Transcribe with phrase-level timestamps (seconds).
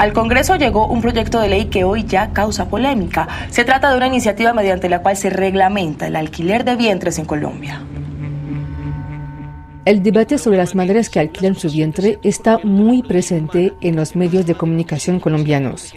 [0.00, 3.28] Al Congreso llegó un proyecto de ley que hoy ya causa polémica.
[3.50, 7.26] Se trata de una iniciativa mediante la cual se reglamenta el alquiler de vientres en
[7.26, 7.82] Colombia.
[9.84, 14.46] El debate sobre las madres que alquilan su vientre está muy presente en los medios
[14.46, 15.92] de comunicación colombianos.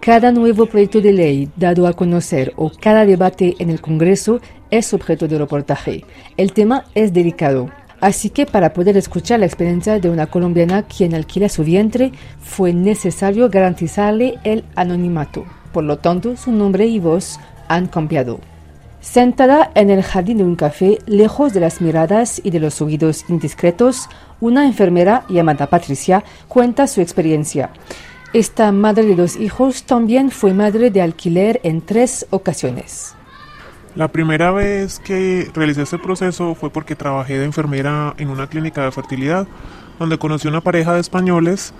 [0.00, 4.40] Cada nuevo proyecto de ley dado a conocer o cada debate en el Congreso
[4.70, 6.06] es objeto de reportaje.
[6.38, 7.68] El tema es delicado.
[8.02, 12.72] Así que para poder escuchar la experiencia de una colombiana quien alquila su vientre, fue
[12.72, 15.44] necesario garantizarle el anonimato.
[15.72, 18.40] Por lo tanto, su nombre y voz han cambiado.
[19.00, 23.24] Sentada en el jardín de un café, lejos de las miradas y de los oídos
[23.28, 24.08] indiscretos,
[24.40, 27.70] una enfermera llamada Patricia cuenta su experiencia.
[28.32, 33.14] Esta madre de dos hijos también fue madre de alquiler en tres ocasiones.
[33.94, 38.82] La primera vez que realicé este proceso fue porque trabajé de enfermera en una clínica
[38.84, 39.46] de fertilidad,
[39.98, 41.74] donde conocí una pareja de españoles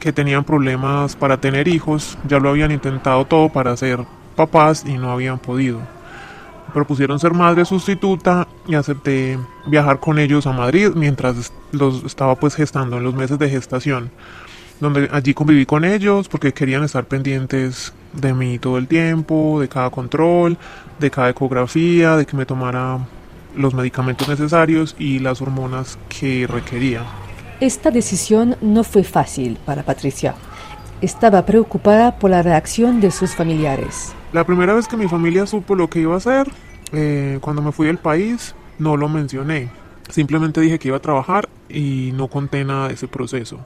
[0.00, 4.00] que tenían problemas para tener hijos, ya lo habían intentado todo para ser
[4.34, 5.78] papás y no habían podido.
[6.74, 12.56] Propusieron ser madre sustituta y acepté viajar con ellos a Madrid mientras los estaba pues
[12.56, 14.10] gestando en los meses de gestación
[14.82, 19.68] donde allí conviví con ellos porque querían estar pendientes de mí todo el tiempo, de
[19.68, 20.58] cada control,
[20.98, 22.98] de cada ecografía, de que me tomara
[23.56, 27.04] los medicamentos necesarios y las hormonas que requería.
[27.60, 30.34] Esta decisión no fue fácil para Patricia.
[31.00, 34.12] Estaba preocupada por la reacción de sus familiares.
[34.32, 36.50] La primera vez que mi familia supo lo que iba a hacer,
[36.90, 39.68] eh, cuando me fui del país, no lo mencioné.
[40.10, 43.60] Simplemente dije que iba a trabajar y no conté nada de ese proceso.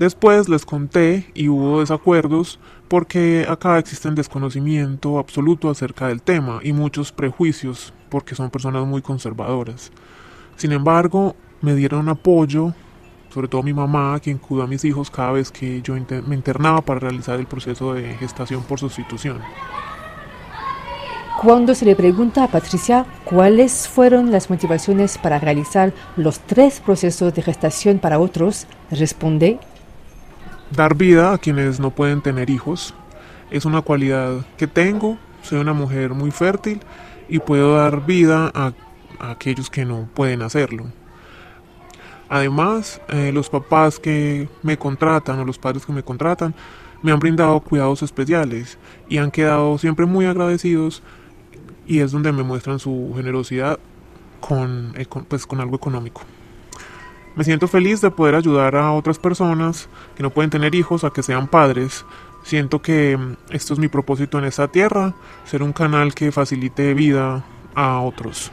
[0.00, 6.72] Después les conté y hubo desacuerdos porque acá existe desconocimiento absoluto acerca del tema y
[6.72, 9.92] muchos prejuicios porque son personas muy conservadoras.
[10.56, 12.72] Sin embargo, me dieron apoyo,
[13.28, 15.94] sobre todo mi mamá, quien cuidó a mis hijos cada vez que yo
[16.26, 19.40] me internaba para realizar el proceso de gestación por sustitución.
[21.42, 27.34] Cuando se le pregunta a Patricia cuáles fueron las motivaciones para realizar los tres procesos
[27.34, 29.58] de gestación para otros, responde,
[30.70, 32.94] Dar vida a quienes no pueden tener hijos
[33.50, 36.80] es una cualidad que tengo, soy una mujer muy fértil
[37.28, 38.72] y puedo dar vida a,
[39.18, 40.86] aquellos que no pueden hacerlo.
[42.28, 46.54] Además, eh, los papás que me contratan o los padres que me contratan
[47.02, 51.02] me han brindado cuidados especiales y han quedado siempre muy agradecidos
[51.84, 53.80] y es donde me muestran su generosidad
[54.38, 56.22] con, eh, pues, con algo económico.
[57.36, 61.10] Me siento feliz de poder ayudar a otras personas que no pueden tener hijos a
[61.10, 62.04] que sean padres.
[62.42, 65.14] Siento que mm, esto es mi propósito en esta tierra,
[65.44, 68.50] ser un canal que facilite vida a otros.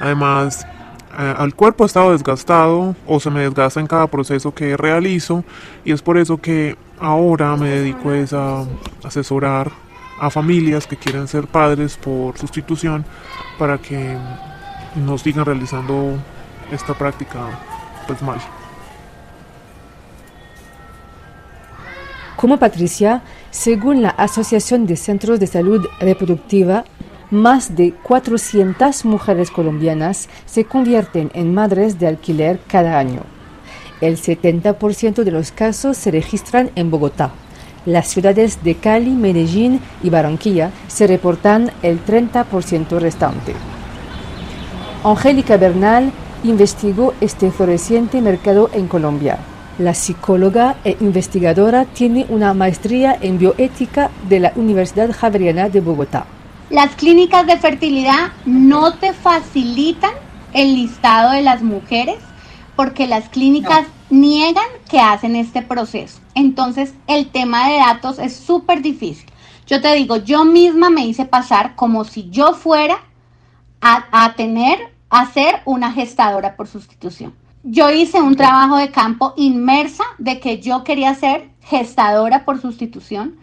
[0.00, 0.66] Además,
[1.16, 5.44] al cuerpo ha estado desgastado o se me desgasta en cada proceso que realizo
[5.84, 8.66] y es por eso que ahora me dedico a
[9.02, 9.72] asesorar
[10.20, 13.04] a familias que quieren ser padres por sustitución
[13.58, 14.16] para que
[14.94, 16.18] no sigan realizando
[16.70, 17.40] esta práctica
[18.06, 18.42] pues.
[22.36, 26.84] Como Patricia, según la Asociación de Centros de Salud Reproductiva,
[27.30, 33.22] más de 400 mujeres colombianas se convierten en madres de alquiler cada año.
[34.00, 37.32] El 70% de los casos se registran en Bogotá.
[37.86, 43.54] Las ciudades de Cali, Medellín y Barranquilla se reportan el 30% restante.
[45.02, 46.12] Angélica Bernal
[46.44, 49.38] investigó este floreciente mercado en Colombia.
[49.78, 56.26] La psicóloga e investigadora tiene una maestría en bioética de la Universidad Javeriana de Bogotá.
[56.70, 60.12] Las clínicas de fertilidad no te facilitan
[60.52, 62.16] el listado de las mujeres
[62.74, 66.20] porque las clínicas niegan que hacen este proceso.
[66.34, 69.30] Entonces el tema de datos es súper difícil.
[69.66, 72.98] Yo te digo, yo misma me hice pasar como si yo fuera
[73.80, 77.34] a, a tener a ser una gestadora por sustitución.
[77.62, 83.36] Yo hice un trabajo de campo inmersa de que yo quería ser gestadora por sustitución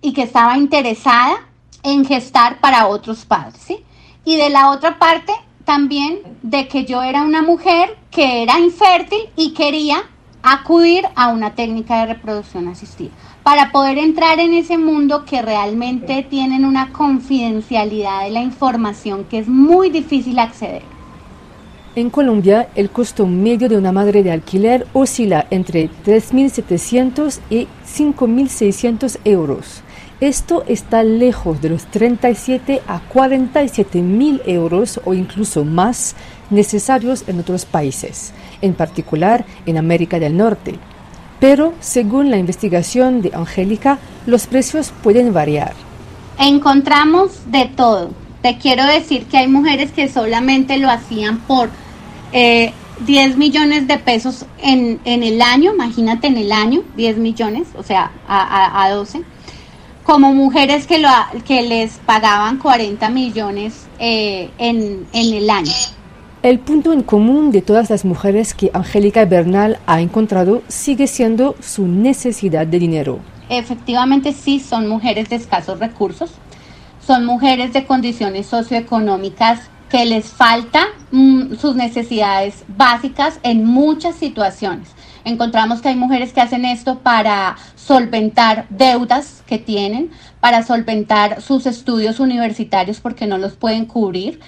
[0.00, 1.34] y que estaba interesada
[1.82, 3.84] en gestar para otros padres, ¿sí?
[4.24, 5.32] Y de la otra parte
[5.64, 10.02] también de que yo era una mujer que era infértil y quería
[10.42, 13.10] acudir a una técnica de reproducción asistida
[13.42, 19.38] para poder entrar en ese mundo que realmente tienen una confidencialidad de la información que
[19.38, 20.82] es muy difícil acceder.
[21.94, 29.18] En Colombia, el costo medio de una madre de alquiler oscila entre 3.700 y 5.600
[29.24, 29.82] euros.
[30.18, 36.14] Esto está lejos de los 37 a 47 mil euros o incluso más
[36.48, 40.78] necesarios en otros países, en particular en América del Norte.
[41.42, 45.72] Pero, según la investigación de Angélica, los precios pueden variar.
[46.38, 48.12] Encontramos de todo.
[48.42, 51.68] Te quiero decir que hay mujeres que solamente lo hacían por
[52.32, 52.72] eh,
[53.06, 58.12] 10 millones de pesos en, el año, imagínate en el año, 10 millones, o sea,
[58.28, 59.24] a, 12,
[60.04, 61.08] como mujeres que, lo,
[61.44, 65.72] que les pagaban 40 millones eh, en, en el año.
[66.42, 71.54] El punto en común de todas las mujeres que Angélica Bernal ha encontrado sigue siendo
[71.60, 73.20] su necesidad de dinero.
[73.48, 76.32] Efectivamente sí, son mujeres de escasos recursos,
[77.06, 84.88] son mujeres de condiciones socioeconómicas que les falta mm, sus necesidades básicas en muchas situaciones.
[85.24, 90.10] Encontramos que hay mujeres que hacen esto para solventar deudas que tienen,
[90.40, 94.40] para solventar sus estudios universitarios porque no los pueden cubrir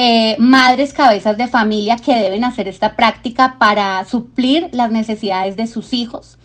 [0.00, 5.66] eh, madres cabezas de familia que deben hacer esta práctica para suplir las necesidades de
[5.66, 6.38] sus hijos.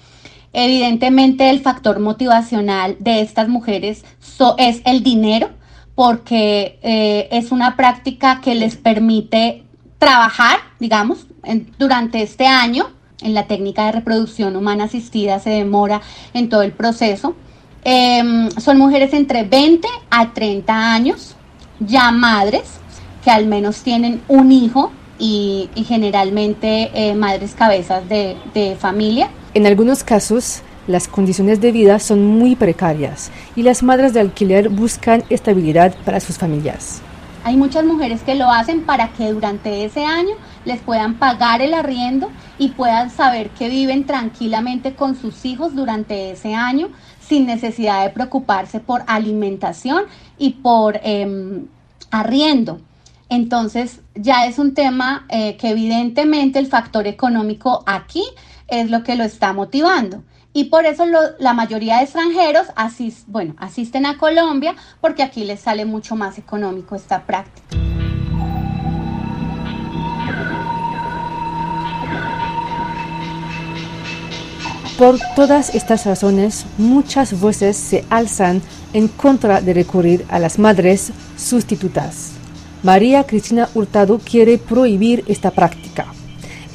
[0.53, 4.05] Evidentemente el factor motivacional de estas mujeres
[4.57, 5.51] es el dinero,
[5.93, 9.63] porque eh, es una práctica que les permite
[9.99, 11.27] trabajar, digamos,
[11.77, 12.89] durante este año.
[13.21, 16.01] En la técnica de reproducción humana asistida se demora
[16.33, 17.35] en todo el proceso.
[17.83, 21.35] Em, son mujeres entre 20 a 30 años,
[21.79, 22.79] ya madres,
[23.23, 29.29] que al menos tienen un hijo y, generalmente eh, madres cabezas de, de familia.
[29.53, 34.69] En algunos casos, las condiciones de vida son muy precarias y las madres de alquiler
[34.69, 37.01] buscan estabilidad para sus familias.
[37.45, 41.73] Hay muchas mujeres que lo hacen para que durante ese año les puedan pagar el
[41.73, 46.89] arriendo y puedan saber que viven tranquilamente con sus hijos durante ese año
[47.19, 50.03] sin necesidad de preocuparse por alimentación
[50.37, 51.65] y por em,
[52.11, 52.79] arriendo.
[53.33, 58.23] Entonces ya es un tema eh, que evidentemente el factor económico aquí
[58.67, 60.23] es lo que lo está motivando.
[60.53, 61.03] Y por eso
[61.39, 62.67] la mayoría de extranjeros
[63.25, 67.75] bueno, asisten a Colombia porque aquí les sale mucho más económico esta práctica.
[74.99, 78.61] Por todas estas razones, muchas voces se alzan
[78.93, 82.32] en contra de recurrir a las madres sustitutas.
[82.83, 86.05] María Cristina Hurtado quiere prohibir esta práctica.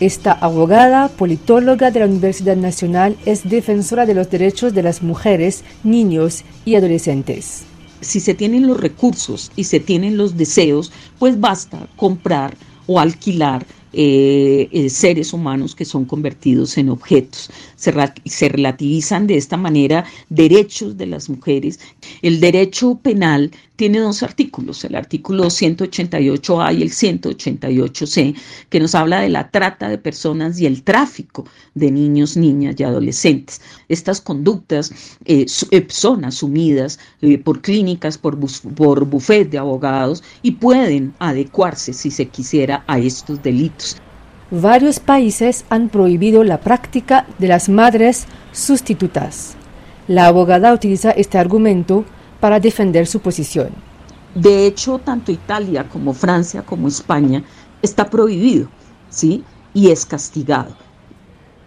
[0.01, 5.65] Esta abogada, politóloga de la Universidad Nacional, es defensora de los derechos de las mujeres,
[5.85, 7.65] niños y adolescentes.
[8.01, 12.57] Si se tienen los recursos y se tienen los deseos, pues basta comprar
[12.87, 13.67] o alquilar
[14.01, 17.51] eh, eh, seres humanos que son convertidos en objetos.
[17.75, 17.93] Se,
[18.27, 21.81] se, relativizan de esta manera derechos de las mujeres.
[22.23, 28.37] El derecho penal tiene dos artículos, el artículo 188A y el 188C,
[28.69, 32.85] que nos habla de la trata de personas y el tráfico de niños, niñas y
[32.85, 33.61] adolescentes.
[33.89, 34.93] Estas conductas
[35.25, 35.47] eh,
[35.89, 37.01] son asumidas
[37.45, 38.39] por clínicas, por,
[38.77, 43.88] por bufet de abogados y pueden adecuarse, si se quisiera, a estos delitos
[44.51, 49.57] Varios países han prohibido la práctica de las madres sustitutas.
[50.07, 52.07] La abogada utiliza este argumento
[52.41, 53.69] para defender su posición.
[54.35, 57.45] De hecho, tanto Italia como Francia como España
[57.83, 58.69] está prohibido,
[59.11, 59.45] ¿sí?
[59.75, 60.75] Y es castigado.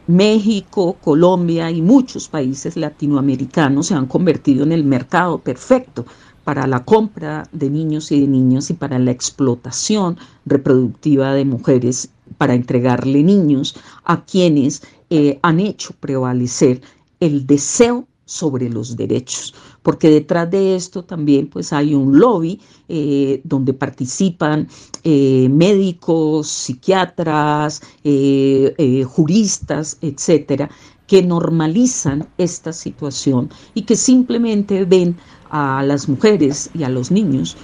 [0.07, 6.05] México, Colombia y muchos países latinoamericanos se han convertido en el mercado perfecto
[6.43, 12.09] para la compra de niños y de niñas y para la explotación reproductiva de mujeres,
[12.41, 14.81] para entregarle niños a quienes
[15.11, 16.81] eh, han hecho prevalecer
[17.19, 23.41] el deseo sobre los derechos, porque detrás de esto también pues hay un lobby eh,
[23.43, 24.67] donde participan
[25.03, 27.83] eh, médicos, psiquiatras,
[29.05, 30.67] juristas, etcétera,
[31.05, 35.15] que normalizan esta situación y que simplemente ven
[35.51, 37.55] a las mujeres y a los niños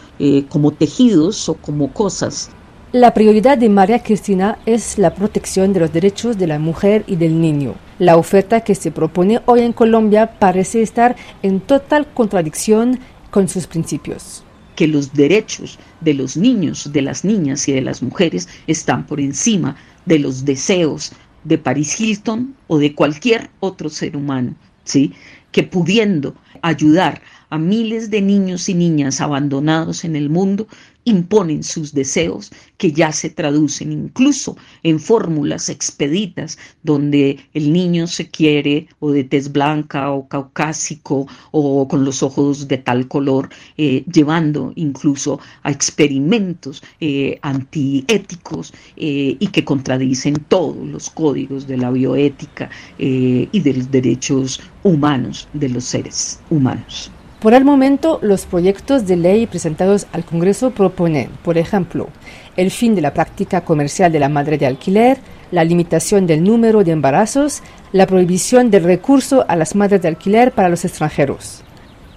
[0.50, 2.52] como tejidos o como cosas.
[2.94, 7.18] La prioridad de María Cristina es la protección de los derechos de la mujer y
[7.18, 7.76] del niño.
[8.00, 12.98] La oferta que se propone hoy en Colombia parece estar en total contradicción
[13.30, 14.46] con sus principios
[14.78, 19.20] que los derechos de los niños, de las niñas y de las mujeres están por
[19.20, 19.76] encima
[20.06, 21.12] de los deseos
[21.44, 24.54] de Paris Hilton o de cualquier otro ser humano,
[24.86, 25.14] ¿sí?
[25.52, 30.68] Que pudiendo ayudar a miles de niños y niñas abandonados en el mundo
[31.08, 38.30] imponen sus deseos que ya se traducen incluso en fórmulas expeditas donde el niño se
[38.30, 44.04] quiere o de tez blanca o caucásico o con los ojos de tal color, eh,
[44.12, 51.90] llevando incluso a experimentos eh, antiéticos eh, y que contradicen todos los códigos de la
[51.90, 57.12] bioética y de los derechos humanos de los seres humanos.
[57.40, 62.10] Por el momento, los proyectos de ley presentados al Congreso proponen, por ejemplo,
[62.56, 65.20] el fin de la práctica comercial de la madre de alquiler,
[65.52, 70.52] la limitación del número de embarazos, la prohibición del recurso a las madres de alquiler
[70.52, 71.64] para los extranjeros.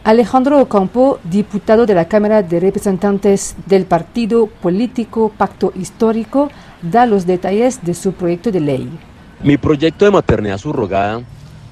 [0.05, 6.51] Alejandro Ocampo, diputado de la Cámara de Representantes del partido político Pacto Histórico,
[6.81, 8.89] da los detalles de su proyecto de ley.
[9.45, 11.21] Mi proyecto de maternidad subrogada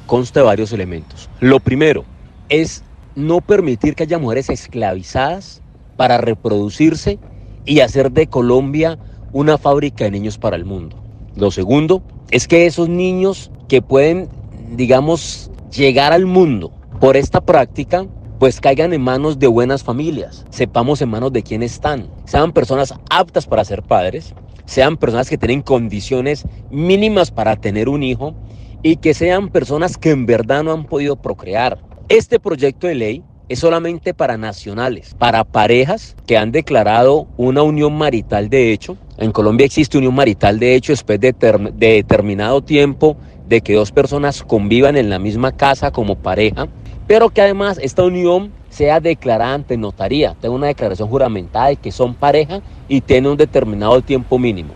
[0.04, 1.30] consta de varios elementos.
[1.40, 2.04] Lo primero
[2.50, 2.84] es
[3.18, 5.60] no permitir que haya mujeres esclavizadas
[5.96, 7.18] para reproducirse
[7.64, 8.98] y hacer de Colombia
[9.32, 10.96] una fábrica de niños para el mundo.
[11.34, 14.28] Lo segundo es que esos niños que pueden,
[14.76, 18.06] digamos, llegar al mundo por esta práctica,
[18.38, 22.94] pues caigan en manos de buenas familias, sepamos en manos de quién están, sean personas
[23.10, 24.32] aptas para ser padres,
[24.64, 28.34] sean personas que tienen condiciones mínimas para tener un hijo
[28.82, 33.22] y que sean personas que en verdad no han podido procrear, este proyecto de ley
[33.48, 38.96] es solamente para nacionales, para parejas que han declarado una unión marital de hecho.
[39.18, 41.34] En Colombia existe unión marital de hecho después de,
[41.74, 46.68] determinado tiempo de que dos personas convivan en la misma casa como pareja,
[47.06, 51.92] pero que además esta unión sea declarada ante notaría, tenga una declaración juramentada de que
[51.92, 54.74] son pareja y tiene un determinado tiempo mínimo.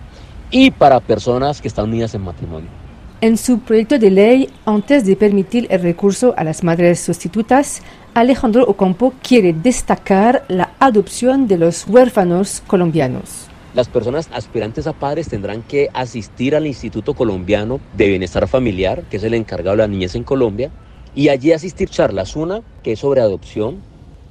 [0.51, 2.82] Y para personas que están unidas en matrimonio.
[3.23, 7.81] En su proyecto de ley, antes de permitir el recurso a las madres sustitutas,
[8.15, 13.47] Alejandro Ocampo quiere destacar la adopción de los huérfanos colombianos.
[13.77, 19.19] Las personas aspirantes a padres tendrán que asistir al Instituto Colombiano de Bienestar Familiar, que
[19.19, 20.73] es el encargado de la niñez en Colombia,
[21.15, 22.35] y allí asistir charlas.
[22.35, 23.83] Una que es sobre adopción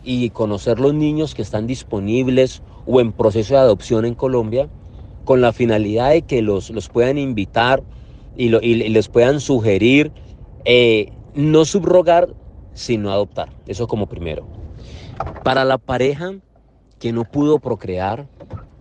[0.04, 4.68] y conocer los niños que están disponibles o en proceso de adopción en Colombia,
[5.24, 7.84] con la finalidad de que los, los puedan invitar
[8.36, 10.12] y, les puedan sugerir
[10.66, 12.30] eh, no subrogar,
[12.74, 13.50] sino adoptar.
[13.68, 14.48] Eso como primero.
[15.44, 16.34] Para la pareja
[17.00, 18.28] que no pudo procrear,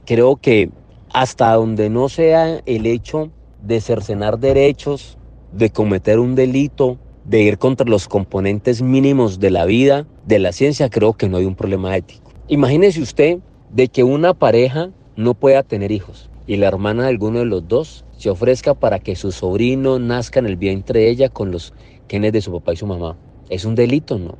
[0.04, 0.70] creo que
[1.12, 3.30] hasta donde no sea el hecho
[3.62, 5.18] de cercenar derechos,
[5.52, 10.52] de cometer un delito, de ir contra los componentes mínimos de la vida, de la
[10.52, 12.32] ciencia, creo que no hay un problema ético.
[12.48, 13.38] Imagínese usted
[13.70, 17.68] de que una pareja no pueda tener hijos y la hermana de alguno de los
[17.68, 21.72] dos se ofrezca para que su sobrino nazca en el vientre de ella con los
[22.08, 23.16] genes de su papá y su mamá.
[23.48, 24.18] ¿Es un delito?
[24.18, 24.34] No.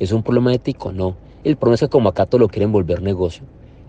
[0.00, 0.90] ¿Es un problema ético?
[0.90, 1.14] No.
[1.44, 3.44] El problema es que como acá todo lo quieren volver negocio.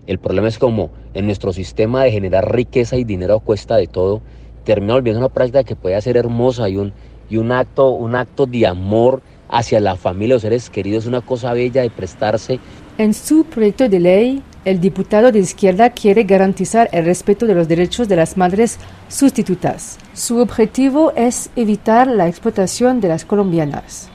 [0.06, 4.22] El problema es como en nuestro sistema de generar riqueza y dinero cuesta de todo,
[4.62, 6.92] termina volviendo una práctica que puede ser hermosa y un,
[7.28, 11.52] y un, acto, un acto de amor hacia la familia, los seres queridos, una cosa
[11.52, 12.60] bella de prestarse.
[12.96, 17.68] En su proyecto de ley, el diputado de izquierda quiere garantizar el respeto de los
[17.68, 19.96] derechos de las madres sustitutas.
[20.12, 24.10] Su objetivo es evitar la explotación de las colombianas.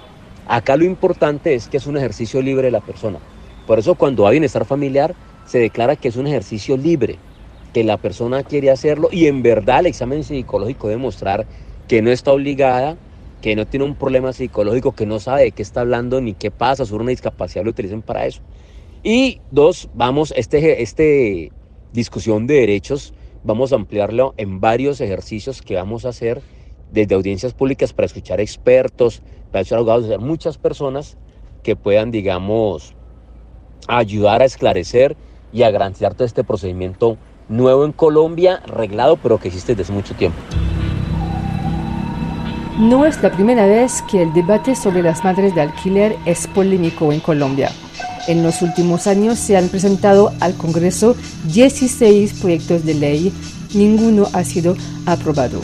[0.50, 3.20] Acá lo importante es que es un ejercicio libre de la persona.
[3.66, 5.16] Por eso cuando hay bienestar familiar
[5.46, 7.18] se declara que es un ejercicio libre,
[7.74, 11.46] que la persona quiere hacerlo y en verdad el examen psicológico debe mostrar
[11.88, 12.98] que no está obligada,
[13.42, 16.52] que no tiene un problema psicológico, que no sabe de qué está hablando ni qué
[16.52, 18.42] pasa, sobre una discapacidad lo utilicen para eso.
[19.04, 21.52] Y dos, vamos, este, este
[21.92, 26.42] discusión de derechos, vamos a ampliarlo en varios ejercicios que vamos a hacer
[26.92, 31.18] desde audiencias públicas para escuchar expertos, para escuchar abogados, muchas personas
[31.64, 32.94] que puedan, digamos,
[33.88, 35.18] ayudar a esclarecer
[35.52, 37.18] y a garantizar todo este procedimiento
[37.50, 40.38] nuevo en Colombia, reglado, pero que existe desde mucho tiempo.
[42.78, 47.12] No es la primera vez que el debate sobre las madres de alquiler es polémico
[47.12, 47.70] en Colombia.
[48.28, 51.16] En los últimos años se han presentado al Congreso
[51.52, 53.34] 16 proyectos de ley,
[53.74, 54.76] ninguno ha sido
[55.06, 55.62] aprobado.